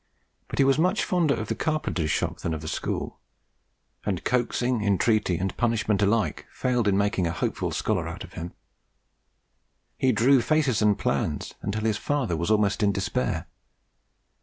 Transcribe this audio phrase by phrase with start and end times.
[0.47, 3.19] But he was much fonder of the carpenter's shop than of the school;
[4.03, 8.51] and coaxing, entreaty, and punishment alike failed in making a hopeful scholar of him.
[9.99, 13.45] He drew faces and plans until his father was almost in despair.